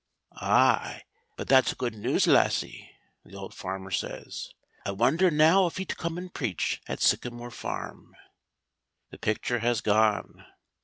"Ay, 0.37 1.03
but 1.37 1.47
that's 1.47 1.75
good 1.75 1.93
news, 1.93 2.25
lassie!" 2.25 2.89
the 3.23 3.35
old 3.35 3.53
farmer 3.53 3.91
says. 3.91 4.49
"I 4.83 4.93
wonder 4.93 5.29
now 5.29 5.67
if 5.67 5.77
he'd 5.77 5.95
come 5.95 6.17
and 6.17 6.33
preach 6.33 6.81
at 6.87 7.01
Sycamore 7.01 7.51
Farm." 7.51 8.15
The 9.11 9.19
picture 9.19 9.59
has 9.59 9.79
gone. 9.81 10.43